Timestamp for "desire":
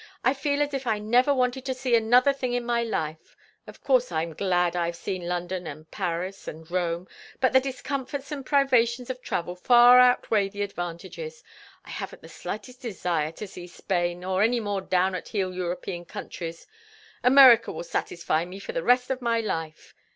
12.81-13.31